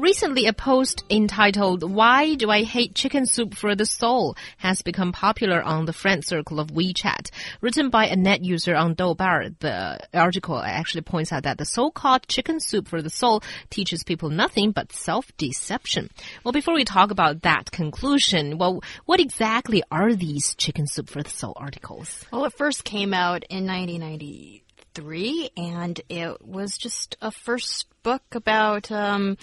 Recently, 0.00 0.46
a 0.46 0.54
post 0.54 1.04
entitled 1.10 1.82
"Why 1.82 2.34
Do 2.34 2.50
I 2.50 2.62
Hate 2.62 2.94
Chicken 2.94 3.26
Soup 3.26 3.52
for 3.54 3.74
the 3.74 3.84
Soul" 3.84 4.34
has 4.56 4.80
become 4.80 5.12
popular 5.12 5.62
on 5.62 5.84
the 5.84 5.92
friend 5.92 6.24
circle 6.24 6.58
of 6.58 6.68
WeChat. 6.68 7.30
Written 7.60 7.90
by 7.90 8.06
a 8.06 8.16
net 8.16 8.42
user 8.42 8.74
on 8.74 8.94
Douban, 8.94 9.56
the 9.58 10.00
article 10.14 10.58
actually 10.58 11.02
points 11.02 11.32
out 11.32 11.42
that 11.42 11.58
the 11.58 11.66
so-called 11.66 12.26
chicken 12.28 12.60
soup 12.60 12.88
for 12.88 13.02
the 13.02 13.10
soul 13.10 13.42
teaches 13.68 14.02
people 14.02 14.30
nothing 14.30 14.72
but 14.72 14.90
self-deception. 14.90 16.08
Well, 16.44 16.52
before 16.52 16.72
we 16.72 16.86
talk 16.86 17.10
about 17.10 17.42
that 17.42 17.70
conclusion, 17.70 18.56
well, 18.56 18.82
what 19.04 19.20
exactly 19.20 19.82
are 19.90 20.14
these 20.14 20.54
chicken 20.54 20.86
soup 20.86 21.10
for 21.10 21.22
the 21.22 21.28
soul 21.28 21.52
articles? 21.56 22.24
Well, 22.32 22.46
it 22.46 22.54
first 22.54 22.84
came 22.84 23.12
out 23.12 23.44
in 23.50 23.66
1990 23.66 24.64
three, 24.94 25.50
and 25.56 26.00
it 26.08 26.44
was 26.46 26.76
just 26.76 27.16
a 27.20 27.30
first 27.30 27.86
book 28.02 28.22
about, 28.32 28.90
um, 28.90 29.36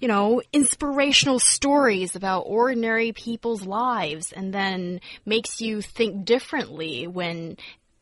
you 0.00 0.08
know, 0.08 0.42
inspirational 0.52 1.38
stories 1.38 2.16
about 2.16 2.40
ordinary 2.42 3.12
people's 3.12 3.64
lives, 3.64 4.32
and 4.32 4.52
then 4.52 5.00
makes 5.24 5.60
you 5.60 5.82
think 5.82 6.24
differently 6.24 7.06
when 7.06 7.56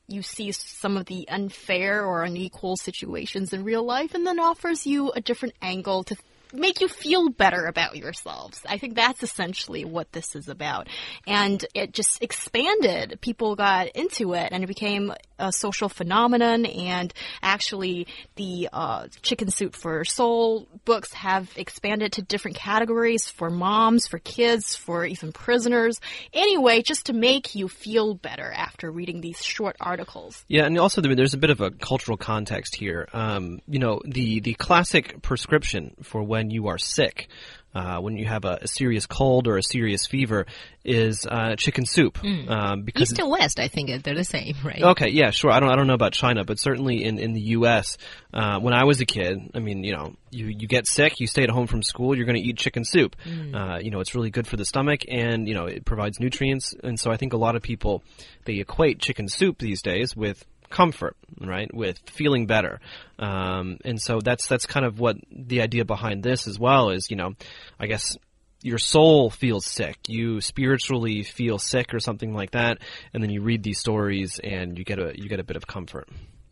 you 0.07 0.23
see 0.23 0.51
some 0.53 0.97
of 0.97 1.07
the 1.07 1.29
unfair 1.29 2.05
or 2.05 2.23
unequal 2.23 2.77
situations 2.77 3.53
in 3.53 3.65
real 3.65 3.85
life, 3.85 4.15
and 4.15 4.27
then 4.27 4.41
offers 4.41 4.87
you 4.87 5.11
a 5.13 5.21
different 5.21 5.55
angle 5.61 6.03
to 6.05 6.17
make 6.53 6.81
you 6.81 6.89
feel 6.89 7.29
better 7.29 7.67
about 7.67 7.97
yourselves. 7.97 8.63
I 8.67 8.79
think 8.79 8.95
that's 8.95 9.23
essentially 9.23 9.85
what 9.85 10.13
this 10.13 10.35
is 10.35 10.49
about. 10.49 10.89
And 11.27 11.65
it 11.75 11.93
just 11.93 12.23
expanded. 12.23 13.19
People 13.21 13.55
got 13.55 13.89
into 13.89 14.33
it 14.35 14.49
and 14.51 14.65
it 14.65 14.67
became 14.67 15.13
a 15.39 15.53
social 15.53 15.89
phenomenon. 15.89 16.67
And 16.67 17.13
actually, 17.43 18.07
the 18.37 18.69
uh, 18.73 19.09
Chicken 19.23 19.51
Soup 19.51 19.75
for 19.75 20.05
Soul 20.05 20.67
books 20.85 21.13
have 21.13 21.51
expanded 21.57 22.13
to 22.15 22.23
different 22.23 22.57
categories 22.57 23.29
for 23.29 23.51
moms, 23.51 24.07
for 24.07 24.19
kids, 24.19 24.75
for 24.75 25.05
even 25.05 25.33
prisoners. 25.33 26.01
Anyway, 26.33 26.83
just 26.83 27.07
to 27.07 27.13
make 27.13 27.55
you 27.55 27.69
feel 27.69 28.15
better 28.15 28.51
after 28.51 28.91
reading 28.91 29.21
these 29.21 29.45
short 29.45 29.77
articles. 29.81 30.45
Yeah, 30.49 30.65
and 30.65 30.79
also 30.79 31.01
there's 31.01 31.35
a 31.35 31.39
bit 31.39 31.51
of 31.51 31.61
a 31.61 31.71
cultural 31.71 32.17
context 32.17 32.75
here. 32.75 33.07
Um, 33.13 33.61
you 33.69 33.79
know, 33.79 34.01
the, 34.05 34.41
the 34.41 34.55
classic 34.55 35.23
prescription 35.23 35.95
for 36.03 36.23
when 36.23 36.39
when 36.39 36.51
you 36.51 36.69
are 36.69 36.79
sick, 36.79 37.29
uh, 37.75 37.99
when 37.99 38.17
you 38.17 38.27
have 38.27 38.45
a, 38.45 38.59
a, 38.63 38.69
serious 38.69 39.07
cold 39.07 39.47
or 39.47 39.59
a 39.59 39.63
serious 39.63 40.07
fever, 40.07 40.47
is 40.85 41.27
uh, 41.31 41.55
chicken 41.57 41.85
soup. 41.85 42.19
Mm. 42.19 42.51
Um, 42.51 42.83
because 42.83 43.13
East 43.13 43.19
and 43.19 43.31
West, 43.31 43.61
I 43.61 43.69
think 43.69 44.03
they're 44.03 44.15
the 44.15 44.25
same, 44.25 44.55
right? 44.65 44.83
Okay, 44.83 45.11
yeah, 45.11 45.31
sure. 45.31 45.51
I 45.51 45.61
don't, 45.61 45.71
I 45.71 45.77
don't 45.77 45.87
know 45.87 45.95
about 45.95 46.13
China, 46.13 46.45
but 46.45 46.59
certainly 46.59 47.05
in, 47.05 47.19
in 47.19 47.35
the 47.35 47.41
U.S., 47.41 47.99
uh, 48.33 48.59
when 48.59 48.73
I 48.73 48.85
was 48.85 49.01
a 49.01 49.07
kid, 49.07 49.51
I 49.55 49.59
mean, 49.59 49.85
you 49.85 49.95
know, 49.95 50.15
you, 50.31 50.47
you 50.47 50.67
get 50.67 50.87
sick, 50.87 51.21
you 51.21 51.27
stay 51.27 51.43
at 51.43 51.51
home 51.51 51.67
from 51.67 51.83
school, 51.83 52.17
you're 52.17 52.27
going 52.27 52.41
to 52.41 52.47
eat 52.47 52.57
chicken 52.57 52.85
soup. 52.85 53.17
Mm. 53.25 53.55
Uh, 53.55 53.79
you 53.81 53.91
know, 53.91 54.01
it's 54.01 54.15
really 54.15 54.31
good 54.31 54.47
for 54.47 54.57
the 54.57 54.65
stomach, 54.65 55.03
and 55.09 55.47
you 55.47 55.55
know, 55.55 55.67
it 55.67 55.85
provides 55.85 56.19
nutrients. 56.21 56.75
And 56.83 56.99
so 56.99 57.11
I 57.11 57.17
think 57.17 57.33
a 57.33 57.39
lot 57.39 57.55
of 57.55 57.63
people 57.63 58.03
they 58.45 58.55
equate 58.55 58.99
chicken 58.99 59.29
soup 59.29 59.59
these 59.59 59.83
days 59.83 60.17
with 60.17 60.45
comfort, 60.71 61.17
right? 61.41 61.73
With 61.73 61.99
feeling 62.11 62.47
better. 62.47 62.81
Um, 63.19 63.79
and 63.85 64.01
so 64.01 64.21
that's, 64.21 64.47
that's 64.47 64.67
kind 64.67 64.87
of 64.87 65.01
what 65.01 65.17
the 65.31 65.63
idea 65.63 65.85
behind 65.85 66.23
this 66.23 66.47
as 66.47 66.59
well 66.59 66.91
is, 66.91 67.11
you 67.11 67.17
know, 67.17 67.35
I 67.79 67.87
guess 67.87 68.17
your 68.63 68.79
soul 68.79 69.31
feels 69.31 69.67
sick. 69.67 69.97
You 70.09 70.41
spiritually 70.41 71.23
feel 71.23 71.59
sick 71.59 71.95
or 71.95 72.01
something 72.01 72.35
like 72.35 72.53
that. 72.53 72.79
And 73.13 73.23
then 73.23 73.31
you 73.31 73.43
read 73.43 73.63
these 73.63 73.79
stories 73.79 74.41
and 74.43 74.79
you 74.79 74.85
get 74.85 74.99
a, 74.99 75.13
you 75.15 75.29
get 75.29 75.41
a 75.41 75.45
bit 75.45 75.57
of 75.57 75.67
comfort. 75.67 76.09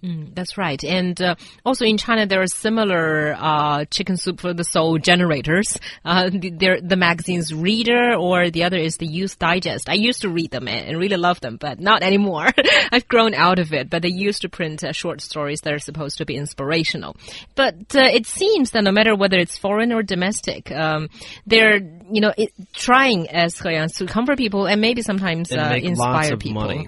Mm, 0.06 0.34
that's 0.34 0.56
right. 0.56 0.82
And 0.84 1.20
uh, 1.20 1.34
also 1.64 1.84
in 1.84 1.98
China, 1.98 2.26
there 2.26 2.40
are 2.40 2.46
similar 2.46 3.34
uh, 3.36 3.84
chicken 3.86 4.16
soup 4.16 4.40
for 4.40 4.54
the 4.54 4.62
soul 4.62 4.98
generators. 4.98 5.76
Uh, 6.04 6.30
the, 6.30 6.80
the 6.82 6.96
magazine's 6.96 7.52
Reader 7.52 8.14
or 8.14 8.50
the 8.50 8.64
other 8.64 8.76
is 8.76 8.98
the 8.98 9.06
Youth 9.06 9.38
Digest. 9.38 9.88
I 9.88 9.94
used 9.94 10.22
to 10.22 10.28
read 10.28 10.52
them 10.52 10.68
and 10.68 10.96
really 10.98 11.16
love 11.16 11.40
them, 11.40 11.56
but 11.56 11.80
not 11.80 12.02
anymore. 12.04 12.48
I've 12.92 13.08
grown 13.08 13.34
out 13.34 13.58
of 13.58 13.72
it, 13.72 13.90
but 13.90 14.02
they 14.02 14.10
used 14.10 14.42
to 14.42 14.48
print 14.48 14.84
uh, 14.84 14.92
short 14.92 15.20
stories 15.20 15.62
that 15.62 15.72
are 15.72 15.80
supposed 15.80 16.18
to 16.18 16.24
be 16.24 16.36
inspirational. 16.36 17.16
But 17.56 17.74
uh, 17.96 18.02
it 18.02 18.26
seems 18.26 18.70
that 18.72 18.84
no 18.84 18.92
matter 18.92 19.16
whether 19.16 19.38
it's 19.38 19.58
foreign 19.58 19.92
or 19.92 20.04
domestic, 20.04 20.70
um, 20.70 21.08
they're, 21.46 21.78
you 21.78 22.20
know, 22.20 22.32
it, 22.36 22.52
trying 22.72 23.28
as 23.30 23.54
to 23.54 24.06
comfort 24.06 24.38
people 24.38 24.66
and 24.66 24.80
maybe 24.80 25.02
sometimes 25.02 25.50
uh, 25.50 25.76
inspire 25.82 26.36
people. 26.36 26.62
Money. 26.62 26.86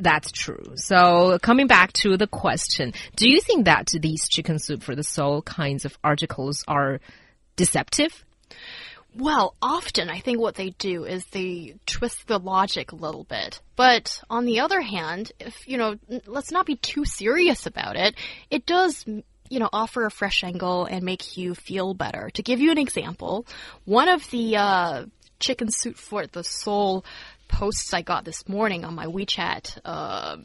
That's 0.00 0.30
true. 0.32 0.72
So 0.76 1.38
coming 1.40 1.66
back 1.66 1.92
to 1.94 2.16
the 2.16 2.26
question, 2.26 2.92
do 3.16 3.28
you 3.28 3.40
think 3.40 3.64
that 3.64 3.88
these 4.00 4.28
chicken 4.28 4.58
soup 4.58 4.82
for 4.82 4.94
the 4.94 5.02
soul 5.02 5.42
kinds 5.42 5.84
of 5.84 5.98
articles 6.04 6.64
are 6.68 7.00
deceptive? 7.56 8.24
Well, 9.16 9.54
often 9.60 10.10
I 10.10 10.20
think 10.20 10.38
what 10.38 10.54
they 10.54 10.70
do 10.70 11.04
is 11.04 11.24
they 11.26 11.74
twist 11.86 12.26
the 12.26 12.38
logic 12.38 12.92
a 12.92 12.96
little 12.96 13.24
bit. 13.24 13.60
But 13.74 14.20
on 14.28 14.44
the 14.44 14.60
other 14.60 14.80
hand, 14.80 15.32
if, 15.40 15.66
you 15.66 15.78
know, 15.78 15.96
let's 16.26 16.52
not 16.52 16.66
be 16.66 16.76
too 16.76 17.04
serious 17.04 17.66
about 17.66 17.96
it, 17.96 18.14
it 18.50 18.66
does 18.66 19.04
you 19.50 19.58
know, 19.58 19.68
offer 19.72 20.04
a 20.04 20.10
fresh 20.10 20.44
angle 20.44 20.84
and 20.84 21.02
make 21.02 21.36
you 21.36 21.54
feel 21.54 21.94
better. 21.94 22.30
To 22.34 22.42
give 22.42 22.60
you 22.60 22.70
an 22.70 22.78
example, 22.78 23.46
one 23.86 24.08
of 24.08 24.28
the 24.30 24.56
uh, 24.56 25.06
chicken 25.40 25.70
soup 25.70 25.96
for 25.96 26.26
the 26.26 26.44
soul 26.44 27.04
posts 27.48 27.92
I 27.92 28.02
got 28.02 28.24
this 28.24 28.48
morning 28.48 28.84
on 28.84 28.94
my 28.94 29.06
WeChat 29.06 29.78
uh, 29.84 30.36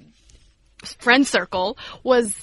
friend 1.00 1.28
circle 1.28 1.78
was 2.03 2.34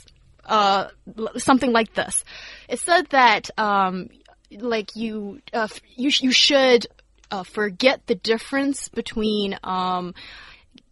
uh, 0.46 0.88
something 1.36 1.72
like 1.72 1.94
this. 1.94 2.24
It 2.68 2.80
said 2.80 3.06
that 3.10 3.50
um, 3.58 4.08
like 4.50 4.96
you 4.96 5.40
uh, 5.52 5.68
you 5.96 6.10
you 6.20 6.32
should 6.32 6.86
uh, 7.30 7.44
forget 7.44 8.06
the 8.06 8.14
difference 8.14 8.88
between 8.88 9.58
um, 9.62 10.14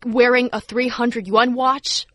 wearing 0.04 0.50
a 0.52 0.60
300 0.60 1.26
yuan 1.26 1.54
watch 1.54 2.06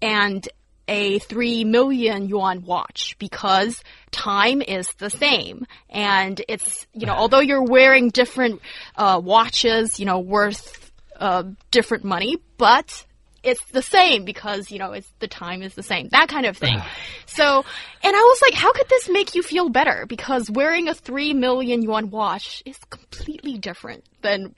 and 0.00 0.48
a 0.88 1.18
3 1.20 1.64
million 1.64 2.28
yuan 2.28 2.64
watch 2.64 3.16
because 3.18 3.82
time 4.10 4.62
is 4.62 4.92
the 4.94 5.10
same. 5.10 5.66
And 5.88 6.40
it's, 6.48 6.86
you 6.92 7.06
know, 7.06 7.12
although 7.16 7.40
you're 7.40 7.62
wearing 7.62 8.10
different 8.10 8.60
uh, 8.96 9.20
watches, 9.22 9.98
you 9.98 10.06
know, 10.06 10.20
worth 10.20 10.91
uh, 11.22 11.44
different 11.70 12.04
money, 12.04 12.36
but 12.58 13.06
it's 13.42 13.64
the 13.66 13.82
same 13.82 14.24
because 14.24 14.70
you 14.70 14.78
know 14.78 14.92
it's 14.92 15.10
the 15.18 15.28
time 15.28 15.62
is 15.62 15.74
the 15.74 15.82
same 15.82 16.08
that 16.10 16.28
kind 16.28 16.46
of 16.46 16.56
thing. 16.56 16.80
So 17.24 17.64
and 18.04 18.14
i 18.14 18.20
was 18.20 18.42
like 18.42 18.52
how 18.52 18.72
could 18.74 18.88
this 18.90 19.08
make 19.08 19.34
you 19.34 19.42
feel 19.42 19.70
better? 19.70 20.04
Because 20.06 20.50
wearing 20.50 20.88
a 20.88 20.94
3 20.94 21.32
million 21.32 21.80
yuan 21.80 22.10
watch 22.10 22.62
is 22.66 22.76
completely 22.90 23.56
different 23.56 24.04
than 24.20 24.54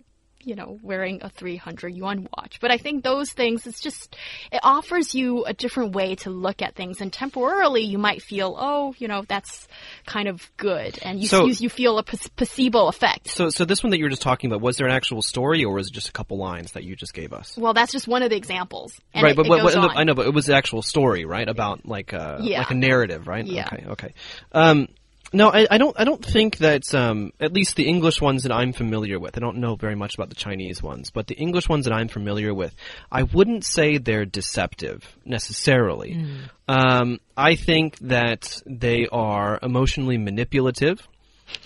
you 0.46 0.54
know, 0.54 0.78
wearing 0.82 1.20
a 1.22 1.28
300 1.28 1.94
yuan 1.94 2.28
watch. 2.36 2.60
But 2.60 2.70
I 2.70 2.78
think 2.78 3.02
those 3.02 3.30
things, 3.30 3.66
it's 3.66 3.80
just, 3.80 4.16
it 4.52 4.60
offers 4.62 5.14
you 5.14 5.44
a 5.44 5.52
different 5.52 5.94
way 5.94 6.14
to 6.16 6.30
look 6.30 6.62
at 6.62 6.74
things. 6.74 7.00
And 7.00 7.12
temporarily, 7.12 7.82
you 7.82 7.98
might 7.98 8.22
feel, 8.22 8.56
oh, 8.58 8.94
you 8.98 9.08
know, 9.08 9.22
that's 9.26 9.66
kind 10.06 10.28
of 10.28 10.50
good. 10.56 10.98
And 11.02 11.20
you, 11.20 11.26
so, 11.26 11.46
you, 11.46 11.54
you, 11.58 11.68
feel 11.68 11.98
a 11.98 12.02
placebo 12.02 12.86
effect. 12.88 13.28
So, 13.28 13.48
so 13.50 13.64
this 13.64 13.82
one 13.82 13.90
that 13.90 13.98
you 13.98 14.04
were 14.04 14.10
just 14.10 14.22
talking 14.22 14.50
about, 14.50 14.60
was 14.60 14.76
there 14.76 14.86
an 14.86 14.92
actual 14.92 15.22
story 15.22 15.64
or 15.64 15.74
was 15.74 15.88
it 15.88 15.92
just 15.92 16.08
a 16.08 16.12
couple 16.12 16.38
lines 16.38 16.72
that 16.72 16.84
you 16.84 16.96
just 16.96 17.14
gave 17.14 17.32
us? 17.32 17.56
Well, 17.56 17.74
that's 17.74 17.92
just 17.92 18.06
one 18.06 18.22
of 18.22 18.30
the 18.30 18.36
examples. 18.36 18.98
right, 19.14 19.32
it, 19.32 19.36
but, 19.36 19.46
it 19.46 19.50
what, 19.50 19.96
I 19.96 20.04
know, 20.04 20.14
but 20.14 20.26
it 20.26 20.34
was 20.34 20.46
the 20.46 20.54
actual 20.54 20.82
story, 20.82 21.24
right? 21.24 21.48
About 21.48 21.86
like 21.86 22.12
a, 22.12 22.38
yeah. 22.40 22.58
like 22.58 22.70
a 22.70 22.74
narrative, 22.74 23.26
right? 23.26 23.46
Yeah. 23.46 23.68
Okay, 23.72 23.84
okay. 23.88 24.14
Um, 24.52 24.88
no, 25.34 25.50
I, 25.50 25.66
I, 25.68 25.78
don't. 25.78 25.98
I 25.98 26.04
don't 26.04 26.24
think 26.24 26.58
that 26.58 26.94
um, 26.94 27.32
at 27.40 27.52
least 27.52 27.74
the 27.74 27.88
English 27.88 28.20
ones 28.20 28.44
that 28.44 28.52
I'm 28.52 28.72
familiar 28.72 29.18
with. 29.18 29.36
I 29.36 29.40
don't 29.40 29.56
know 29.56 29.74
very 29.74 29.96
much 29.96 30.14
about 30.14 30.28
the 30.28 30.36
Chinese 30.36 30.80
ones, 30.80 31.10
but 31.10 31.26
the 31.26 31.34
English 31.34 31.68
ones 31.68 31.86
that 31.86 31.92
I'm 31.92 32.06
familiar 32.06 32.54
with, 32.54 32.72
I 33.10 33.24
wouldn't 33.24 33.64
say 33.64 33.98
they're 33.98 34.26
deceptive 34.26 35.02
necessarily. 35.24 36.14
Mm. 36.14 36.38
Um, 36.68 37.20
I 37.36 37.56
think 37.56 37.98
that 37.98 38.62
they 38.64 39.08
are 39.10 39.58
emotionally 39.60 40.18
manipulative. 40.18 41.06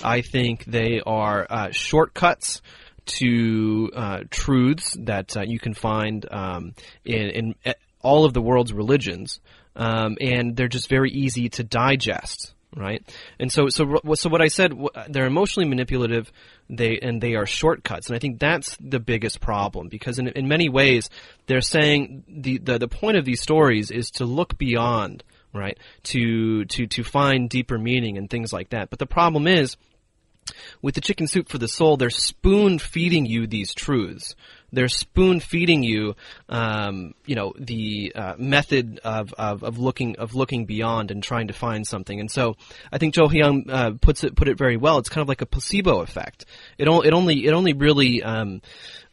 I 0.02 0.22
think 0.22 0.64
they 0.64 1.02
are 1.04 1.46
uh, 1.48 1.70
shortcuts 1.70 2.62
to 3.18 3.90
uh, 3.94 4.20
truths 4.30 4.96
that 5.00 5.36
uh, 5.36 5.42
you 5.42 5.58
can 5.58 5.74
find 5.74 6.26
um, 6.30 6.74
in, 7.04 7.54
in, 7.64 7.74
all 8.00 8.24
of 8.24 8.32
the 8.32 8.40
world's 8.40 8.72
religions, 8.72 9.40
um, 9.76 10.16
and 10.22 10.56
they're 10.56 10.68
just 10.68 10.88
very 10.88 11.10
easy 11.10 11.50
to 11.50 11.64
digest 11.64 12.54
right? 12.76 13.02
And 13.38 13.50
so, 13.50 13.68
so, 13.68 14.00
so 14.14 14.28
what 14.28 14.42
I 14.42 14.48
said, 14.48 14.72
they're 15.08 15.26
emotionally 15.26 15.68
manipulative, 15.68 16.30
they 16.68 16.98
and 17.00 17.20
they 17.20 17.34
are 17.34 17.46
shortcuts, 17.46 18.08
and 18.08 18.16
I 18.16 18.18
think 18.18 18.38
that's 18.38 18.76
the 18.80 19.00
biggest 19.00 19.40
problem 19.40 19.88
because 19.88 20.18
in 20.18 20.28
in 20.28 20.48
many 20.48 20.68
ways 20.68 21.08
they're 21.46 21.60
saying 21.60 22.24
the 22.28 22.58
the, 22.58 22.78
the 22.78 22.88
point 22.88 23.16
of 23.16 23.24
these 23.24 23.40
stories 23.40 23.90
is 23.90 24.10
to 24.12 24.24
look 24.24 24.58
beyond, 24.58 25.24
right? 25.54 25.78
To 26.04 26.64
to 26.66 26.86
to 26.86 27.04
find 27.04 27.48
deeper 27.48 27.78
meaning 27.78 28.18
and 28.18 28.28
things 28.28 28.52
like 28.52 28.70
that. 28.70 28.90
But 28.90 28.98
the 28.98 29.06
problem 29.06 29.46
is 29.46 29.76
with 30.82 30.94
the 30.94 31.00
chicken 31.00 31.26
soup 31.26 31.48
for 31.48 31.58
the 31.58 31.68
soul, 31.68 31.96
they're 31.96 32.10
spoon 32.10 32.78
feeding 32.78 33.26
you 33.26 33.46
these 33.46 33.74
truths, 33.74 34.34
They're 34.72 34.88
spoon 34.88 35.40
feeding 35.40 35.82
you, 35.82 36.14
um, 36.48 37.14
you 37.26 37.34
know, 37.34 37.54
the 37.58 38.12
uh, 38.14 38.34
method 38.38 39.00
of, 39.04 39.32
of, 39.34 39.64
of 39.64 39.78
looking 39.78 40.16
of 40.16 40.34
looking 40.34 40.66
beyond 40.66 41.10
and 41.10 41.22
trying 41.22 41.48
to 41.48 41.54
find 41.54 41.86
something. 41.86 42.20
And 42.20 42.30
so, 42.30 42.56
I 42.92 42.98
think 42.98 43.14
Zhou 43.14 43.28
Heyang 43.30 43.70
uh, 43.70 43.92
puts 44.00 44.24
it 44.24 44.34
put 44.36 44.48
it 44.48 44.58
very 44.58 44.76
well. 44.76 44.98
It's 44.98 45.08
kind 45.08 45.22
of 45.22 45.28
like 45.28 45.42
a 45.42 45.46
placebo 45.46 46.00
effect. 46.00 46.44
It, 46.76 46.88
o- 46.88 47.00
it 47.00 47.12
only 47.12 47.46
it 47.46 47.52
only 47.52 47.72
really 47.72 48.22
um, 48.22 48.60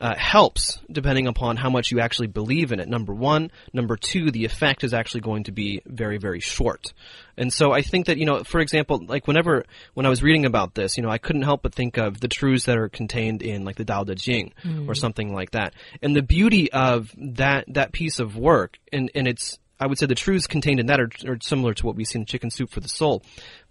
uh, 0.02 0.16
helps 0.16 0.80
depending 0.92 1.28
upon 1.28 1.58
how 1.58 1.70
much 1.70 1.92
you 1.92 2.00
actually 2.00 2.28
believe 2.28 2.72
in 2.72 2.80
it. 2.80 2.88
Number 2.88 3.14
one, 3.14 3.52
number 3.74 3.96
two, 3.96 4.32
the 4.32 4.46
effect 4.46 4.84
is 4.84 4.94
actually 4.94 5.22
going 5.22 5.46
to 5.46 5.52
be 5.52 5.82
very 5.86 6.18
very 6.18 6.40
short. 6.40 6.94
And 7.38 7.52
so 7.52 7.74
I 7.74 7.82
think 7.82 8.06
that, 8.06 8.18
you 8.18 8.26
know, 8.26 8.46
for 8.46 8.62
example, 8.62 9.04
like 9.06 9.28
whenever, 9.28 9.66
when 9.94 10.06
I 10.06 10.10
was 10.10 10.24
reading 10.24 10.46
about 10.46 10.74
this, 10.74 10.96
you 10.96 11.04
know, 11.04 11.10
I 11.10 11.18
couldn't 11.18 11.42
help 11.42 11.64
but 11.64 11.76
think 11.76 11.98
of 11.98 12.22
the 12.22 12.30
truths 12.30 12.64
that 12.66 12.78
are 12.78 12.88
contained 12.88 13.42
in 13.42 13.66
like 13.66 13.76
the 13.76 13.84
Tao 13.84 14.06
Te 14.06 14.16
Ching 14.16 14.54
or 14.88 14.96
something 14.96 15.34
like 15.34 15.45
that. 15.52 15.74
And 16.02 16.16
the 16.16 16.22
beauty 16.22 16.72
of 16.72 17.12
that, 17.18 17.66
that 17.70 17.92
piece 17.92 18.20
of 18.20 18.36
work, 18.38 18.78
and, 18.92 19.12
and 19.16 19.28
it's, 19.28 19.58
I 19.80 19.88
would 19.88 20.00
say 20.00 20.06
the 20.06 20.16
truths 20.16 20.48
contained 20.48 20.80
in 20.80 20.86
that 20.86 21.02
are, 21.02 21.10
are 21.28 21.38
similar 21.42 21.74
to 21.74 21.86
what 21.86 21.96
we 21.96 22.06
see 22.06 22.20
in 22.20 22.26
Chicken 22.26 22.50
Soup 22.50 22.70
for 22.70 22.80
the 22.80 22.88
Soul. 22.88 23.24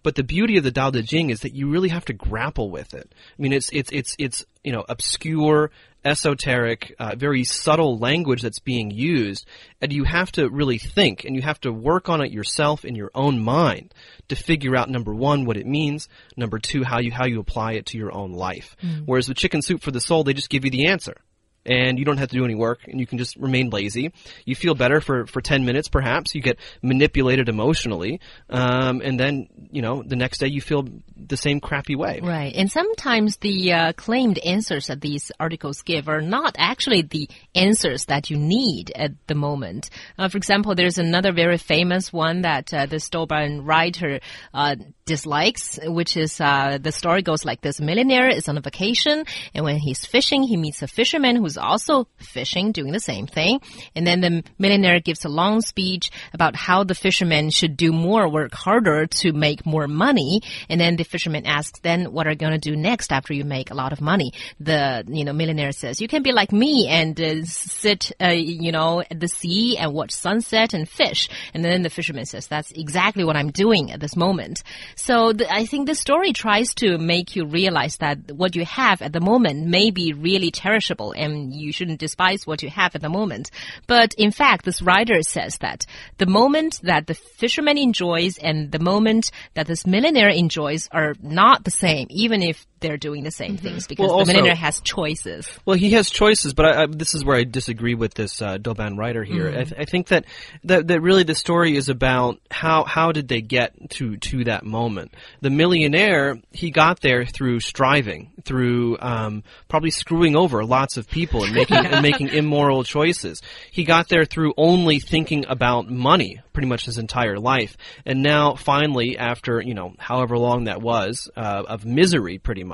But 0.02 0.16
the 0.16 0.22
beauty 0.22 0.58
of 0.58 0.64
the 0.64 0.70
Tao 0.70 0.90
Te 0.90 1.02
Ching 1.02 1.30
is 1.30 1.40
that 1.40 1.54
you 1.54 1.70
really 1.70 1.88
have 1.88 2.04
to 2.06 2.12
grapple 2.12 2.70
with 2.70 2.92
it. 2.92 3.14
I 3.38 3.42
mean, 3.42 3.54
it's, 3.54 3.70
it's, 3.72 3.90
it's, 3.90 4.14
it's, 4.18 4.44
you 4.62 4.72
know, 4.72 4.84
obscure, 4.86 5.70
esoteric, 6.04 6.94
uh, 6.98 7.14
very 7.16 7.44
subtle 7.44 7.98
language 7.98 8.42
that's 8.42 8.58
being 8.58 8.90
used, 8.90 9.46
and 9.80 9.92
you 9.92 10.04
have 10.04 10.30
to 10.32 10.48
really 10.50 10.76
think 10.76 11.24
and 11.24 11.34
you 11.34 11.40
have 11.40 11.60
to 11.62 11.72
work 11.72 12.10
on 12.10 12.20
it 12.20 12.30
yourself 12.30 12.84
in 12.84 12.94
your 12.94 13.10
own 13.14 13.42
mind 13.42 13.94
to 14.28 14.36
figure 14.36 14.76
out 14.76 14.90
number 14.90 15.14
one 15.14 15.46
what 15.46 15.56
it 15.56 15.66
means, 15.66 16.08
number 16.36 16.58
two 16.58 16.84
how 16.84 16.98
you 16.98 17.10
how 17.10 17.24
you 17.26 17.40
apply 17.40 17.72
it 17.72 17.86
to 17.86 17.98
your 17.98 18.12
own 18.12 18.32
life. 18.32 18.76
Whereas 19.06 19.28
with 19.28 19.38
Chicken 19.38 19.62
Soup 19.62 19.80
for 19.80 19.90
the 19.90 20.00
Soul, 20.00 20.24
they 20.24 20.34
just 20.34 20.50
give 20.50 20.66
you 20.66 20.70
the 20.70 20.88
answer. 20.88 21.16
And 21.66 21.98
you 21.98 22.04
don't 22.04 22.18
have 22.18 22.28
to 22.28 22.36
do 22.36 22.44
any 22.44 22.54
work, 22.54 22.80
and 22.86 23.00
you 23.00 23.06
can 23.06 23.16
just 23.16 23.36
remain 23.36 23.70
lazy. 23.70 24.12
You 24.44 24.54
feel 24.54 24.74
better 24.74 25.00
for, 25.00 25.26
for 25.26 25.40
10 25.40 25.64
minutes, 25.64 25.88
perhaps. 25.88 26.34
You 26.34 26.42
get 26.42 26.58
manipulated 26.82 27.48
emotionally, 27.48 28.20
um, 28.50 29.00
and 29.02 29.18
then, 29.18 29.48
you 29.70 29.80
know, 29.80 30.02
the 30.02 30.16
next 30.16 30.38
day 30.38 30.48
you 30.48 30.60
feel 30.60 30.86
the 31.34 31.42
same 31.48 31.60
crappy 31.60 31.96
way. 31.96 32.20
Right. 32.22 32.54
And 32.54 32.70
sometimes 32.70 33.38
the 33.38 33.72
uh, 33.72 33.92
claimed 33.94 34.38
answers 34.38 34.86
that 34.86 35.00
these 35.00 35.32
articles 35.40 35.82
give 35.82 36.08
are 36.08 36.20
not 36.20 36.54
actually 36.58 37.02
the 37.02 37.28
answers 37.54 38.04
that 38.06 38.30
you 38.30 38.36
need 38.36 38.92
at 38.94 39.12
the 39.26 39.34
moment. 39.34 39.90
Uh, 40.16 40.28
for 40.28 40.38
example, 40.38 40.74
there's 40.74 40.98
another 40.98 41.32
very 41.32 41.58
famous 41.58 42.12
one 42.12 42.42
that 42.42 42.72
uh, 42.72 42.86
the 42.86 42.96
Douban 42.96 43.66
writer 43.66 44.20
uh, 44.52 44.76
dislikes, 45.06 45.78
which 45.82 46.16
is 46.16 46.40
uh, 46.40 46.78
the 46.80 46.92
story 46.92 47.22
goes 47.22 47.44
like 47.44 47.60
this. 47.60 47.80
A 47.80 47.82
millionaire 47.82 48.28
is 48.28 48.48
on 48.48 48.56
a 48.56 48.60
vacation, 48.60 49.24
and 49.54 49.64
when 49.64 49.76
he's 49.76 50.04
fishing, 50.06 50.42
he 50.42 50.56
meets 50.56 50.82
a 50.82 50.88
fisherman 50.88 51.36
who's 51.36 51.58
also 51.58 52.06
fishing, 52.16 52.72
doing 52.72 52.92
the 52.92 53.00
same 53.00 53.26
thing. 53.26 53.60
And 53.94 54.06
then 54.06 54.20
the 54.20 54.44
millionaire 54.58 55.00
gives 55.00 55.24
a 55.24 55.28
long 55.28 55.60
speech 55.60 56.10
about 56.32 56.56
how 56.56 56.84
the 56.84 56.94
fisherman 56.94 57.50
should 57.50 57.76
do 57.76 57.92
more, 57.92 58.28
work 58.28 58.54
harder 58.54 59.06
to 59.06 59.32
make 59.32 59.66
more 59.66 59.88
money. 59.88 60.40
And 60.68 60.80
then 60.80 60.96
the 60.96 61.04
fisherman 61.04 61.23
asks, 61.46 61.80
then 61.80 62.12
what 62.12 62.26
are 62.26 62.30
you 62.30 62.36
going 62.36 62.52
to 62.52 62.58
do 62.58 62.76
next 62.76 63.12
after 63.12 63.32
you 63.32 63.44
make 63.44 63.70
a 63.70 63.74
lot 63.74 63.92
of 63.92 64.00
money? 64.00 64.32
The, 64.60 65.04
you 65.08 65.24
know, 65.24 65.32
millionaire 65.32 65.72
says, 65.72 66.00
you 66.00 66.08
can 66.08 66.22
be 66.22 66.32
like 66.32 66.52
me 66.52 66.88
and 66.88 67.18
uh, 67.20 67.44
sit, 67.44 68.12
uh, 68.20 68.28
you 68.28 68.72
know, 68.72 69.00
at 69.00 69.20
the 69.20 69.28
sea 69.28 69.76
and 69.78 69.92
watch 69.92 70.10
sunset 70.12 70.74
and 70.74 70.88
fish. 70.88 71.28
And 71.52 71.64
then 71.64 71.82
the 71.82 71.90
fisherman 71.90 72.26
says, 72.26 72.46
that's 72.46 72.72
exactly 72.72 73.24
what 73.24 73.36
I'm 73.36 73.50
doing 73.50 73.90
at 73.92 74.00
this 74.00 74.16
moment. 74.16 74.62
So 74.96 75.32
I 75.50 75.66
think 75.66 75.86
this 75.86 76.00
story 76.00 76.32
tries 76.32 76.74
to 76.74 76.98
make 76.98 77.36
you 77.36 77.46
realize 77.46 77.96
that 77.98 78.32
what 78.32 78.56
you 78.56 78.64
have 78.64 79.02
at 79.02 79.12
the 79.12 79.20
moment 79.20 79.66
may 79.66 79.90
be 79.90 80.12
really 80.12 80.50
cherishable 80.50 81.14
and 81.16 81.52
you 81.52 81.72
shouldn't 81.72 82.00
despise 82.00 82.46
what 82.46 82.62
you 82.62 82.70
have 82.70 82.94
at 82.94 83.02
the 83.02 83.08
moment. 83.08 83.50
But 83.86 84.14
in 84.14 84.30
fact, 84.30 84.64
this 84.64 84.82
writer 84.82 85.22
says 85.22 85.58
that 85.58 85.86
the 86.18 86.26
moment 86.26 86.80
that 86.82 87.06
the 87.06 87.14
fisherman 87.14 87.78
enjoys 87.78 88.38
and 88.38 88.70
the 88.70 88.78
moment 88.78 89.30
that 89.54 89.66
this 89.66 89.86
millionaire 89.86 90.28
enjoys 90.28 90.88
are 91.04 91.14
not 91.22 91.64
the 91.64 91.70
same, 91.70 92.06
even 92.10 92.42
if 92.42 92.66
they're 92.84 92.96
doing 92.98 93.24
the 93.24 93.30
same 93.30 93.56
things 93.56 93.86
because 93.86 94.04
Well, 94.04 94.10
the 94.10 94.20
also- 94.20 94.32
millionaire 94.32 94.54
has 94.54 94.80
choices. 94.80 95.48
Well, 95.64 95.76
he 95.76 95.90
has 95.92 96.10
choices, 96.10 96.52
but 96.54 96.66
I, 96.66 96.82
I, 96.82 96.86
this 96.88 97.14
is 97.14 97.24
where 97.24 97.36
I 97.36 97.44
disagree 97.44 97.94
with 97.94 98.14
this 98.14 98.40
uh, 98.42 98.58
Douban 98.58 98.96
writer 98.98 99.24
here. 99.24 99.48
I, 99.48 99.64
th- 99.64 99.74
I 99.78 99.84
think 99.84 100.08
that, 100.08 100.26
that 100.64 100.86
that 100.88 101.00
really 101.00 101.22
the 101.22 101.34
story 101.34 101.76
is 101.76 101.88
about 101.88 102.38
how 102.50 102.84
how 102.84 103.12
did 103.12 103.28
they 103.28 103.40
get 103.40 103.72
to 103.92 104.16
to 104.18 104.44
that 104.44 104.64
moment. 104.64 105.14
The 105.40 105.50
millionaire 105.50 106.36
he 106.52 106.70
got 106.70 107.00
there 107.00 107.24
through 107.24 107.60
striving, 107.60 108.30
through 108.44 108.98
um, 109.00 109.42
probably 109.68 109.90
screwing 109.90 110.36
over 110.36 110.64
lots 110.64 110.96
of 110.98 111.08
people 111.08 111.44
and 111.44 111.54
making 111.54 111.76
and 111.78 112.02
making 112.10 112.28
immoral 112.28 112.84
choices. 112.84 113.40
He 113.70 113.84
got 113.84 114.08
there 114.08 114.24
through 114.26 114.52
only 114.56 115.00
thinking 115.00 115.46
about 115.48 115.88
money 115.88 116.40
pretty 116.52 116.68
much 116.68 116.84
his 116.84 116.98
entire 116.98 117.38
life, 117.38 117.76
and 118.06 118.22
now 118.22 118.54
finally, 118.54 119.18
after 119.18 119.60
you 119.60 119.74
know 119.74 119.94
however 119.98 120.38
long 120.38 120.64
that 120.64 120.80
was 120.80 121.28
uh, 121.36 121.62
of 121.66 121.84
misery, 121.84 122.38
pretty 122.38 122.62
much, 122.64 122.73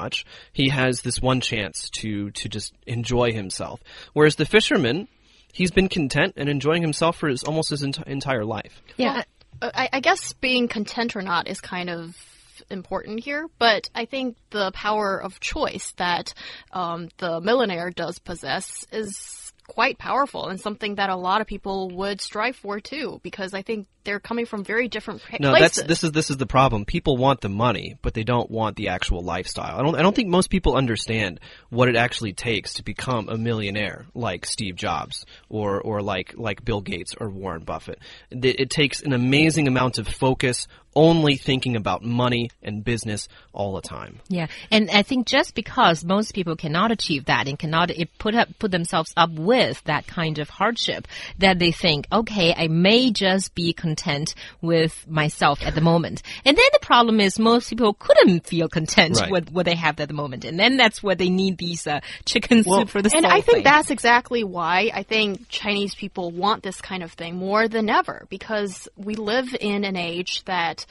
he 0.52 0.68
has 0.68 1.02
this 1.02 1.20
one 1.20 1.40
chance 1.40 1.90
to 1.90 2.30
to 2.30 2.48
just 2.48 2.74
enjoy 2.86 3.32
himself. 3.32 3.80
Whereas 4.12 4.36
the 4.36 4.46
fisherman, 4.46 5.08
he's 5.52 5.70
been 5.70 5.88
content 5.88 6.34
and 6.36 6.48
enjoying 6.48 6.82
himself 6.82 7.16
for 7.16 7.28
his 7.28 7.42
almost 7.44 7.70
his 7.70 7.82
enti- 7.82 8.06
entire 8.06 8.44
life. 8.44 8.82
Yeah. 8.96 9.24
Uh, 9.62 9.70
I, 9.74 9.88
I 9.94 10.00
guess 10.00 10.32
being 10.34 10.68
content 10.68 11.16
or 11.16 11.22
not 11.22 11.48
is 11.48 11.60
kind 11.60 11.90
of 11.90 12.16
important 12.70 13.20
here, 13.20 13.46
but 13.58 13.88
I 13.94 14.04
think 14.04 14.36
the 14.50 14.70
power 14.72 15.20
of 15.20 15.40
choice 15.40 15.92
that 15.96 16.34
um, 16.72 17.08
the 17.18 17.40
millionaire 17.40 17.90
does 17.90 18.18
possess 18.18 18.86
is 18.92 19.52
quite 19.66 19.98
powerful 19.98 20.48
and 20.48 20.60
something 20.60 20.96
that 20.96 21.10
a 21.10 21.16
lot 21.16 21.40
of 21.40 21.46
people 21.46 21.90
would 21.90 22.20
strive 22.20 22.56
for 22.56 22.80
too, 22.80 23.20
because 23.22 23.54
I 23.54 23.62
think 23.62 23.86
they're 24.04 24.20
coming 24.20 24.46
from 24.46 24.64
very 24.64 24.88
different 24.88 25.22
pra- 25.22 25.38
No, 25.40 25.52
that's 25.52 25.82
this 25.82 26.04
is 26.04 26.12
this 26.12 26.30
is 26.30 26.36
the 26.36 26.46
problem. 26.46 26.84
People 26.84 27.16
want 27.16 27.40
the 27.40 27.48
money, 27.48 27.96
but 28.02 28.14
they 28.14 28.24
don't 28.24 28.50
want 28.50 28.76
the 28.76 28.88
actual 28.88 29.22
lifestyle. 29.22 29.78
I 29.78 29.82
don't 29.82 29.96
I 29.96 30.02
don't 30.02 30.14
think 30.14 30.28
most 30.28 30.50
people 30.50 30.76
understand 30.76 31.40
what 31.68 31.88
it 31.88 31.96
actually 31.96 32.32
takes 32.32 32.74
to 32.74 32.84
become 32.84 33.28
a 33.28 33.36
millionaire 33.36 34.06
like 34.14 34.46
Steve 34.46 34.76
Jobs 34.76 35.26
or 35.48 35.80
or 35.80 36.02
like 36.02 36.34
like 36.36 36.64
Bill 36.64 36.80
Gates 36.80 37.14
or 37.18 37.28
Warren 37.30 37.64
Buffett. 37.64 37.98
It, 38.30 38.60
it 38.60 38.70
takes 38.70 39.02
an 39.02 39.12
amazing 39.12 39.68
amount 39.68 39.98
of 39.98 40.08
focus 40.08 40.66
only 40.94 41.36
thinking 41.36 41.76
about 41.76 42.02
money 42.02 42.50
and 42.62 42.84
business 42.84 43.28
all 43.52 43.74
the 43.74 43.80
time. 43.80 44.20
Yeah, 44.28 44.48
and 44.70 44.90
I 44.90 45.02
think 45.02 45.26
just 45.26 45.54
because 45.54 46.04
most 46.04 46.34
people 46.34 46.56
cannot 46.56 46.90
achieve 46.90 47.26
that 47.26 47.48
and 47.48 47.58
cannot 47.58 47.90
eh, 47.90 48.04
put 48.18 48.34
up 48.34 48.48
put 48.58 48.70
themselves 48.70 49.12
up 49.16 49.30
with 49.30 49.82
that 49.84 50.06
kind 50.06 50.38
of 50.38 50.48
hardship, 50.48 51.06
that 51.38 51.58
they 51.58 51.72
think, 51.72 52.06
okay, 52.12 52.54
I 52.56 52.68
may 52.68 53.10
just 53.10 53.54
be 53.54 53.72
content 53.90 54.34
with 54.60 55.06
myself 55.08 55.58
at 55.62 55.74
the 55.74 55.80
moment. 55.80 56.22
And 56.44 56.56
then 56.56 56.70
the 56.72 56.78
problem 56.80 57.20
is 57.20 57.38
most 57.38 57.68
people 57.70 57.94
couldn't 57.94 58.46
feel 58.46 58.68
content 58.68 59.18
Right. 59.20 59.30
with 59.30 59.50
what 59.50 59.66
they 59.66 59.74
have 59.74 59.98
at 60.00 60.08
the 60.08 60.14
moment, 60.14 60.44
and 60.44 60.58
then 60.58 60.76
that's 60.76 61.02
where 61.02 61.14
they 61.16 61.28
need 61.30 61.58
these 61.58 61.86
uh, 61.86 62.00
chicken 62.24 62.62
soup 62.62 62.88
for 62.88 63.02
the 63.02 63.10
soul. 63.10 63.18
and 63.18 63.24
soul 63.26 63.32
I 63.38 63.40
think 63.40 63.56
thing. 63.58 63.64
that's 63.64 63.90
exactly 63.90 64.44
why 64.44 64.90
I 64.94 65.02
think 65.02 65.48
Chinese 65.48 65.94
people 65.94 66.30
want 66.30 66.62
this 66.62 66.80
kind 66.80 67.02
of 67.02 67.12
thing 67.12 67.36
more 67.36 67.68
than 67.68 67.90
ever 67.90 68.26
because 68.30 68.88
we 68.96 69.14
live 69.16 69.48
in 69.60 69.84
an 69.84 69.96
age 69.96 70.44
that 70.44 70.86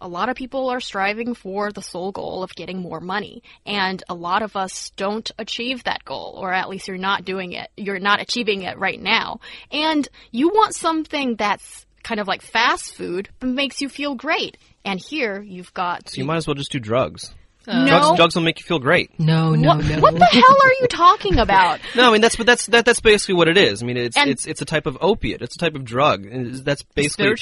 a 0.00 0.06
lot 0.08 0.28
of 0.28 0.36
people 0.36 0.68
are 0.70 0.80
striving 0.80 1.34
for 1.34 1.72
the 1.72 1.82
sole 1.82 2.12
goal 2.12 2.44
of 2.44 2.54
getting 2.54 2.78
more 2.78 3.00
money 3.00 3.42
and 3.66 4.02
a 4.08 4.14
lot 4.14 4.42
of 4.42 4.54
us 4.54 4.90
don't 4.96 5.30
achieve 5.38 5.82
that 5.84 6.04
goal 6.04 6.34
or 6.40 6.52
at 6.52 6.68
least 6.68 6.86
you're 6.86 6.96
not 6.96 7.24
doing 7.24 7.50
it 7.52 7.68
you're 7.76 7.98
not 7.98 8.20
achieving 8.20 8.62
it 8.62 8.78
right 8.78 9.00
now 9.02 9.40
and 9.72 10.08
you 10.30 10.48
want 10.50 10.72
something 10.74 11.34
that's 11.34 11.84
kind 12.08 12.20
of 12.20 12.26
like 12.26 12.42
fast 12.42 12.94
food 12.94 13.28
but 13.40 13.48
makes 13.48 13.80
you 13.82 13.88
feel 13.88 14.14
great 14.14 14.56
and 14.84 14.98
here 15.10 15.42
you've 15.42 15.72
got 15.74 16.08
So 16.08 16.16
you 16.20 16.24
might 16.24 16.36
as 16.40 16.46
well 16.46 16.54
just 16.54 16.72
do 16.72 16.80
drugs. 16.80 17.34
no 17.66 17.84
Drugs, 17.86 18.16
drugs 18.16 18.34
will 18.34 18.44
make 18.48 18.58
you 18.60 18.64
feel 18.64 18.78
great. 18.78 19.08
no, 19.20 19.54
no, 19.54 19.68
what, 19.76 19.84
no. 19.84 19.98
what 20.00 20.14
the 20.14 20.24
hell 20.24 20.56
are 20.66 20.72
you 20.80 20.86
talking 20.88 21.38
about 21.38 21.80
No, 21.94 22.08
I 22.08 22.12
mean 22.12 22.22
that's 22.22 22.36
but 22.36 22.46
that's 22.46 22.64
that, 22.72 22.86
that's 22.86 23.00
basically 23.02 23.34
what 23.34 23.46
it 23.52 23.58
is. 23.58 23.82
I 23.82 23.86
mean 23.86 23.98
it's 23.98 24.16
And- 24.16 24.30
it's 24.30 24.46
it's 24.46 24.62
a 24.62 24.64
type 24.64 24.86
of 24.86 24.96
opiate. 25.02 25.42
It's 25.42 25.54
a 25.56 25.58
type 25.58 25.74
of 25.74 25.84
drug. 25.84 26.24
And 26.24 26.54
that's 26.68 26.82
basically 26.94 27.34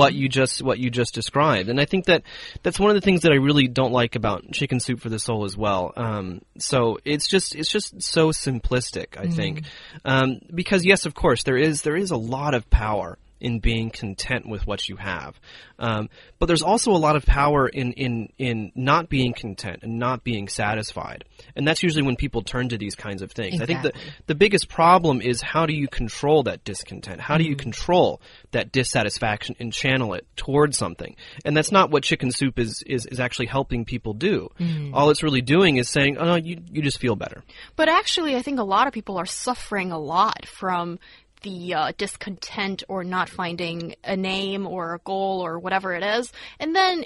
what 0.00 0.14
you 0.14 0.26
just 0.30 0.62
what 0.62 0.78
you 0.78 0.88
just 0.88 1.12
described. 1.14 1.68
And 1.68 1.78
I 1.78 1.84
think 1.84 2.06
that 2.06 2.22
that's 2.62 2.80
one 2.80 2.88
of 2.90 2.94
the 2.94 3.02
things 3.02 3.20
that 3.24 3.32
I 3.32 3.36
really 3.48 3.68
don't 3.68 3.92
like 3.92 4.16
about 4.16 4.50
Chicken 4.52 4.80
Soup 4.80 4.98
for 5.00 5.10
the 5.10 5.18
Soul 5.18 5.44
as 5.44 5.54
well. 5.54 5.92
Um, 5.96 6.40
so 6.56 6.98
it's 7.04 7.28
just 7.28 7.54
it's 7.54 7.70
just 7.70 8.00
so 8.00 8.30
simplistic. 8.30 9.18
I 9.18 9.26
think 9.28 9.64
um, 10.06 10.38
because 10.54 10.82
yes, 10.86 11.04
of 11.04 11.12
course 11.14 11.42
there 11.42 11.58
is 11.58 11.82
there 11.82 11.96
is 12.04 12.10
a 12.10 12.16
lot 12.16 12.54
of 12.54 12.70
power 12.70 13.18
in 13.40 13.58
being 13.58 13.90
content 13.90 14.48
with 14.48 14.66
what 14.66 14.88
you 14.88 14.96
have. 14.96 15.38
Um, 15.78 16.08
but 16.38 16.46
there's 16.46 16.62
also 16.62 16.92
a 16.92 16.96
lot 16.98 17.16
of 17.16 17.26
power 17.26 17.68
in, 17.68 17.92
in, 17.92 18.32
in 18.38 18.72
not 18.74 19.08
being 19.08 19.34
content 19.34 19.80
and 19.82 19.98
not 19.98 20.24
being 20.24 20.48
satisfied. 20.48 21.24
And 21.56 21.66
that's 21.66 21.82
usually 21.82 22.04
when 22.04 22.16
people 22.16 22.42
turn 22.42 22.70
to 22.70 22.78
these 22.78 22.94
kinds 22.94 23.22
of 23.22 23.32
things. 23.32 23.60
I 23.60 23.66
think 23.66 23.82
the, 23.82 23.92
the 24.26 24.34
biggest 24.34 24.68
problem 24.68 25.20
is 25.20 25.42
how 25.42 25.66
do 25.66 25.74
you 25.74 25.88
control 25.88 26.44
that 26.44 26.64
discontent? 26.64 27.20
How 27.20 27.36
do 27.36 27.44
you 27.44 27.56
control 27.56 28.20
that 28.52 28.72
dissatisfaction 28.72 29.56
and 29.58 29.72
channel 29.72 30.14
it 30.14 30.26
towards 30.36 30.78
something? 30.78 31.16
And 31.44 31.56
that's 31.56 31.72
not 31.72 31.90
what 31.90 32.02
chicken 32.04 32.30
soup 32.30 32.58
is, 32.58 32.82
is, 32.86 33.06
is 33.06 33.20
actually 33.20 33.46
helping 33.46 33.84
people 33.84 34.14
do. 34.14 34.50
All 34.94 35.10
it's 35.10 35.22
really 35.22 35.42
doing 35.42 35.76
is 35.76 35.88
saying, 35.88 36.18
oh, 36.18 36.24
no, 36.24 36.36
you, 36.36 36.60
you 36.70 36.82
just 36.82 36.98
feel 36.98 37.16
better. 37.16 37.42
But 37.76 37.88
actually, 37.88 38.36
I 38.36 38.42
think 38.42 38.58
a 38.58 38.64
lot 38.64 38.86
of 38.86 38.92
people 38.92 39.18
are 39.18 39.26
suffering 39.26 39.92
a 39.92 39.98
lot 39.98 40.46
from 40.46 40.98
the 41.44 41.74
uh, 41.74 41.92
discontent 41.96 42.82
or 42.88 43.04
not 43.04 43.28
finding 43.28 43.94
a 44.02 44.16
name 44.16 44.66
or 44.66 44.94
a 44.94 44.98
goal 44.98 45.40
or 45.44 45.58
whatever 45.58 45.94
it 45.94 46.02
is. 46.02 46.32
And 46.58 46.74
then, 46.74 47.04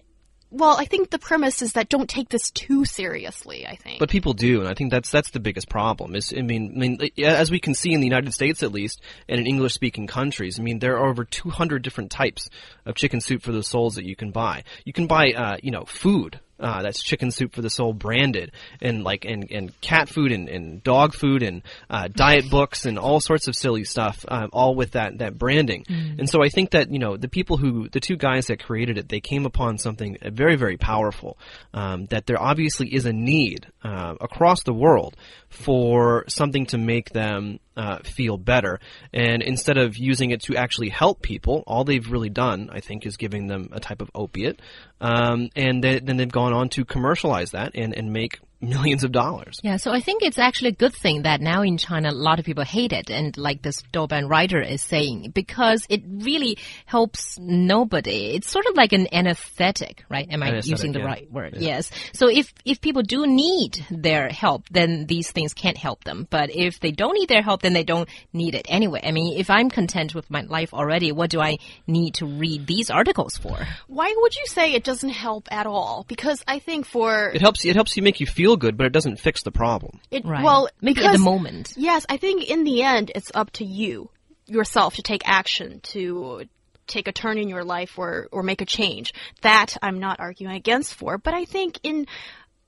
well, 0.50 0.76
I 0.78 0.86
think 0.86 1.10
the 1.10 1.18
premise 1.18 1.60
is 1.60 1.74
that 1.74 1.90
don't 1.90 2.08
take 2.08 2.30
this 2.30 2.50
too 2.52 2.86
seriously, 2.86 3.66
I 3.66 3.76
think. 3.76 3.98
But 3.98 4.08
people 4.08 4.32
do, 4.32 4.60
and 4.60 4.68
I 4.68 4.74
think 4.74 4.90
that's 4.90 5.10
that's 5.10 5.30
the 5.30 5.40
biggest 5.40 5.68
problem. 5.68 6.14
Is 6.14 6.32
I 6.34 6.40
mean, 6.40 6.72
I 6.74 6.78
mean, 6.78 6.98
as 7.22 7.50
we 7.50 7.60
can 7.60 7.74
see 7.74 7.92
in 7.92 8.00
the 8.00 8.06
United 8.06 8.32
States 8.32 8.62
at 8.62 8.72
least, 8.72 9.02
and 9.28 9.38
in 9.38 9.46
English-speaking 9.46 10.06
countries, 10.06 10.58
I 10.58 10.62
mean, 10.62 10.78
there 10.78 10.96
are 10.96 11.08
over 11.08 11.24
200 11.24 11.82
different 11.82 12.10
types 12.10 12.48
of 12.86 12.94
chicken 12.94 13.20
soup 13.20 13.42
for 13.42 13.52
the 13.52 13.62
souls 13.62 13.96
that 13.96 14.06
you 14.06 14.16
can 14.16 14.30
buy. 14.30 14.64
You 14.84 14.94
can 14.94 15.06
buy, 15.06 15.32
uh, 15.32 15.58
you 15.62 15.70
know, 15.70 15.84
food. 15.84 16.40
Uh, 16.60 16.82
that's 16.82 17.02
chicken 17.02 17.30
soup 17.30 17.54
for 17.54 17.62
the 17.62 17.70
soul 17.70 17.92
branded 17.92 18.52
and 18.80 19.04
like 19.04 19.24
and, 19.24 19.50
and 19.50 19.80
cat 19.80 20.08
food 20.08 20.32
and, 20.32 20.48
and 20.48 20.82
dog 20.82 21.14
food 21.14 21.42
and 21.42 21.62
uh, 21.88 22.08
diet 22.08 22.50
books 22.50 22.84
and 22.84 22.98
all 22.98 23.20
sorts 23.20 23.46
of 23.48 23.54
silly 23.54 23.84
stuff 23.84 24.24
uh, 24.28 24.48
all 24.52 24.74
with 24.74 24.92
that 24.92 25.18
that 25.18 25.38
branding. 25.38 25.84
And 25.88 26.28
so 26.28 26.42
I 26.42 26.48
think 26.48 26.70
that 26.70 26.90
you 26.90 26.98
know 26.98 27.16
the 27.16 27.28
people 27.28 27.56
who 27.56 27.88
the 27.88 28.00
two 28.00 28.16
guys 28.16 28.46
that 28.46 28.62
created 28.64 28.98
it 28.98 29.08
they 29.08 29.20
came 29.20 29.46
upon 29.46 29.78
something 29.78 30.16
very 30.22 30.56
very 30.56 30.76
powerful 30.76 31.38
um, 31.74 32.06
that 32.06 32.26
there 32.26 32.40
obviously 32.40 32.92
is 32.92 33.06
a 33.06 33.12
need 33.12 33.66
uh, 33.84 34.14
across 34.20 34.62
the 34.64 34.74
world 34.74 35.16
for 35.48 36.24
something 36.28 36.66
to 36.66 36.78
make 36.78 37.10
them 37.10 37.58
uh, 37.78 38.00
feel 38.02 38.36
better. 38.36 38.80
And 39.12 39.40
instead 39.40 39.78
of 39.78 39.96
using 39.96 40.32
it 40.32 40.42
to 40.42 40.56
actually 40.56 40.88
help 40.88 41.22
people, 41.22 41.62
all 41.66 41.84
they've 41.84 42.10
really 42.10 42.28
done, 42.28 42.68
I 42.72 42.80
think, 42.80 43.06
is 43.06 43.16
giving 43.16 43.46
them 43.46 43.68
a 43.72 43.78
type 43.78 44.02
of 44.02 44.10
opiate. 44.14 44.60
Um, 45.00 45.48
and 45.54 45.82
they, 45.82 46.00
then 46.00 46.16
they've 46.16 46.30
gone 46.30 46.52
on 46.52 46.68
to 46.70 46.84
commercialize 46.84 47.52
that 47.52 47.72
and, 47.76 47.94
and 47.94 48.12
make 48.12 48.40
millions 48.60 49.04
of 49.04 49.12
dollars. 49.12 49.60
Yeah, 49.62 49.76
so 49.76 49.92
I 49.92 50.00
think 50.00 50.22
it's 50.22 50.38
actually 50.38 50.70
a 50.70 50.72
good 50.72 50.94
thing 50.94 51.22
that 51.22 51.40
now 51.40 51.62
in 51.62 51.78
China 51.78 52.10
a 52.10 52.12
lot 52.12 52.38
of 52.38 52.44
people 52.44 52.64
hate 52.64 52.92
it, 52.92 53.10
and 53.10 53.36
like 53.36 53.62
this 53.62 53.82
Douban 53.92 54.28
writer 54.28 54.60
is 54.60 54.82
saying, 54.82 55.32
because 55.34 55.86
it 55.88 56.02
really 56.06 56.58
helps 56.86 57.38
nobody. 57.38 58.34
It's 58.34 58.50
sort 58.50 58.66
of 58.66 58.76
like 58.76 58.92
an 58.92 59.12
anesthetic, 59.12 60.04
right? 60.08 60.28
Am 60.30 60.42
I 60.42 60.48
Anesthetic, 60.48 60.70
using 60.70 60.92
the 60.92 61.00
yeah. 61.00 61.04
right 61.04 61.32
word? 61.32 61.56
Yes. 61.58 61.90
So 62.12 62.28
if 62.28 62.52
if 62.64 62.80
people 62.80 63.02
do 63.02 63.26
need 63.26 63.84
their 63.90 64.28
help, 64.28 64.68
then 64.70 65.06
these 65.06 65.30
things 65.30 65.54
can't 65.54 65.76
help 65.76 66.04
them. 66.04 66.26
But 66.28 66.54
if 66.54 66.80
they 66.80 66.90
don't 66.90 67.14
need 67.14 67.28
their 67.28 67.42
help, 67.42 67.62
then 67.62 67.72
they 67.72 67.84
don't 67.84 68.08
need 68.32 68.54
it 68.54 68.66
anyway. 68.68 69.00
I 69.04 69.12
mean, 69.12 69.38
if 69.38 69.50
I'm 69.50 69.70
content 69.70 70.14
with 70.14 70.30
my 70.30 70.42
life 70.42 70.74
already, 70.74 71.12
what 71.12 71.30
do 71.30 71.40
I 71.40 71.58
need 71.86 72.14
to 72.14 72.26
read 72.26 72.66
these 72.66 72.90
articles 72.90 73.36
for? 73.36 73.56
Why 73.86 74.12
would 74.16 74.34
you 74.34 74.46
say 74.46 74.72
it 74.72 74.84
doesn't 74.84 75.10
help 75.10 75.48
at 75.50 75.66
all? 75.66 76.04
Because 76.08 76.42
I 76.46 76.58
think 76.58 76.86
for 76.86 77.30
It 77.30 77.40
helps. 77.40 77.64
It 77.64 77.76
helps 77.76 77.96
you 77.96 78.02
make 78.02 78.20
you 78.20 78.26
feel 78.26 78.47
good, 78.56 78.76
but 78.76 78.86
it 78.86 78.92
doesn't 78.92 79.18
fix 79.18 79.42
the 79.42 79.50
problem. 79.50 80.00
it, 80.10 80.24
Right. 80.24 80.44
well, 80.44 80.68
maybe 80.80 81.04
at 81.04 81.12
the 81.12 81.18
moment. 81.18 81.74
Yes, 81.76 82.06
I 82.08 82.16
think 82.16 82.48
in 82.48 82.64
the 82.64 82.82
end, 82.82 83.12
it's 83.14 83.30
up 83.34 83.50
to 83.52 83.64
you 83.64 84.10
yourself 84.46 84.96
to 84.96 85.02
take 85.02 85.22
action 85.26 85.80
to 85.82 86.44
take 86.86 87.06
a 87.06 87.12
turn 87.12 87.36
in 87.38 87.48
your 87.48 87.64
life 87.64 87.98
or 87.98 88.28
or 88.32 88.42
make 88.42 88.60
a 88.60 88.66
change. 88.66 89.12
That 89.42 89.76
I'm 89.82 89.98
not 89.98 90.20
arguing 90.20 90.54
against 90.54 90.94
for, 90.94 91.18
but 91.18 91.34
I 91.34 91.44
think 91.44 91.78
in 91.82 92.06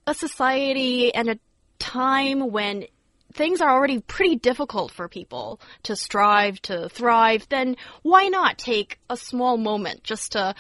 a 0.07 0.15
society 0.15 1.15
and 1.15 1.31
a 1.31 1.39
time 1.79 2.51
when 2.51 2.85
things 3.35 3.61
are 3.61 3.71
already 3.71 4.01
pretty 4.01 4.37
difficult 4.37 4.93
for 4.93 5.09
people 5.09 5.61
to 5.85 5.97
strive 5.97 6.61
to 6.63 6.89
thrive, 6.89 7.47
then 7.49 7.77
why 8.03 8.29
not 8.29 8.59
take 8.59 8.99
a 9.09 9.17
small 9.17 9.57
moment 9.57 10.03
just 10.05 10.33
to, 10.33 10.55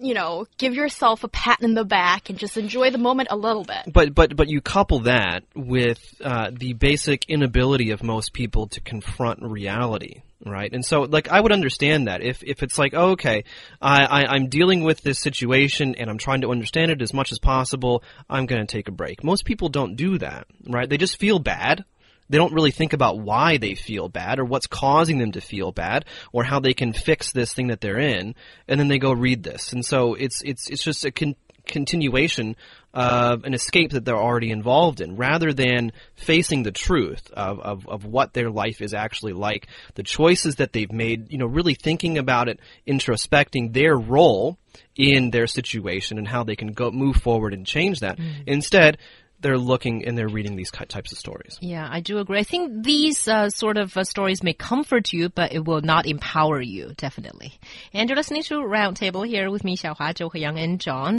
you 0.00 0.14
know, 0.14 0.46
give 0.58 0.74
yourself 0.74 1.24
a 1.24 1.28
pat 1.28 1.62
in 1.62 1.74
the 1.74 1.84
back 1.84 2.30
and 2.30 2.38
just 2.38 2.56
enjoy 2.56 2.90
the 2.90 2.98
moment 2.98 3.28
a 3.30 3.36
little 3.36 3.64
bit? 3.64 3.92
But 3.92 4.14
but 4.14 4.36
but 4.36 4.48
you 4.48 4.60
couple 4.60 5.00
that 5.00 5.44
with 5.54 5.98
uh, 6.22 6.50
the 6.52 6.72
basic 6.72 7.28
inability 7.28 7.90
of 7.90 8.02
most 8.02 8.32
people 8.32 8.68
to 8.68 8.80
confront 8.80 9.42
reality, 9.42 10.22
right? 10.44 10.72
And 10.72 10.84
so, 10.84 11.02
like, 11.02 11.28
I 11.28 11.40
would 11.40 11.52
understand 11.52 12.08
that 12.08 12.22
if 12.22 12.42
if 12.42 12.62
it's 12.62 12.78
like, 12.78 12.94
oh, 12.94 13.10
okay, 13.10 13.44
I, 13.80 14.04
I 14.04 14.26
I'm 14.34 14.48
dealing 14.48 14.82
with 14.82 15.02
this 15.02 15.20
situation 15.20 15.94
and 15.96 16.08
I'm 16.08 16.18
trying 16.18 16.40
to 16.42 16.50
understand 16.50 16.90
it 16.90 17.02
as 17.02 17.12
much 17.12 17.32
as 17.32 17.38
possible. 17.38 18.02
I'm 18.28 18.46
going 18.46 18.64
to 18.64 18.72
take 18.72 18.88
a 18.88 18.92
break. 18.92 19.22
Most 19.22 19.44
people 19.44 19.68
don't 19.68 19.96
do 19.96 20.18
that, 20.18 20.46
right? 20.66 20.88
They 20.88 20.98
just 20.98 21.18
feel 21.18 21.38
bad. 21.38 21.84
They 22.28 22.38
don't 22.38 22.52
really 22.52 22.70
think 22.70 22.92
about 22.92 23.18
why 23.18 23.56
they 23.56 23.74
feel 23.74 24.08
bad 24.08 24.38
or 24.38 24.44
what's 24.44 24.66
causing 24.66 25.18
them 25.18 25.32
to 25.32 25.40
feel 25.40 25.72
bad 25.72 26.04
or 26.32 26.44
how 26.44 26.60
they 26.60 26.74
can 26.74 26.92
fix 26.92 27.32
this 27.32 27.52
thing 27.52 27.68
that 27.68 27.80
they're 27.80 27.98
in, 27.98 28.34
and 28.68 28.80
then 28.80 28.88
they 28.88 28.98
go 28.98 29.12
read 29.12 29.42
this. 29.42 29.72
And 29.72 29.84
so 29.84 30.14
it's 30.14 30.42
it's 30.42 30.68
it's 30.68 30.82
just 30.82 31.04
a 31.04 31.10
con- 31.10 31.36
continuation 31.66 32.56
of 32.94 33.44
an 33.44 33.52
escape 33.52 33.90
that 33.90 34.06
they're 34.06 34.16
already 34.16 34.50
involved 34.50 35.02
in, 35.02 35.16
rather 35.16 35.52
than 35.52 35.92
facing 36.14 36.62
the 36.62 36.72
truth 36.72 37.30
of, 37.34 37.60
of, 37.60 37.86
of 37.86 38.06
what 38.06 38.32
their 38.32 38.50
life 38.50 38.80
is 38.80 38.94
actually 38.94 39.34
like, 39.34 39.66
the 39.96 40.02
choices 40.02 40.54
that 40.54 40.72
they've 40.72 40.92
made, 40.92 41.30
you 41.30 41.36
know, 41.36 41.44
really 41.44 41.74
thinking 41.74 42.16
about 42.16 42.48
it, 42.48 42.58
introspecting 42.88 43.74
their 43.74 43.94
role 43.98 44.56
in 44.94 45.30
their 45.30 45.46
situation 45.46 46.16
and 46.16 46.26
how 46.26 46.42
they 46.42 46.56
can 46.56 46.72
go 46.72 46.90
move 46.90 47.16
forward 47.16 47.52
and 47.52 47.66
change 47.66 48.00
that. 48.00 48.16
Mm. 48.16 48.44
Instead, 48.46 48.96
they're 49.46 49.56
looking 49.56 50.04
and 50.04 50.18
they're 50.18 50.28
reading 50.28 50.56
these 50.56 50.72
types 50.72 51.12
of 51.12 51.18
stories. 51.18 51.56
Yeah, 51.60 51.88
I 51.88 52.00
do 52.00 52.18
agree. 52.18 52.40
I 52.40 52.42
think 52.42 52.82
these 52.82 53.28
uh, 53.28 53.48
sort 53.48 53.76
of 53.76 53.96
uh, 53.96 54.02
stories 54.02 54.42
may 54.42 54.52
comfort 54.52 55.12
you, 55.12 55.28
but 55.28 55.52
it 55.52 55.64
will 55.64 55.82
not 55.82 56.04
empower 56.04 56.60
you, 56.60 56.94
definitely. 56.96 57.52
And 57.92 58.08
you're 58.08 58.16
listening 58.16 58.42
to 58.44 58.54
Roundtable 58.56 59.24
here 59.24 59.48
with 59.48 59.62
me, 59.62 59.76
Xiaohua, 59.76 60.14
Zhou 60.14 60.32
Heyang, 60.32 60.58
and 60.58 60.80
John. 60.80 61.14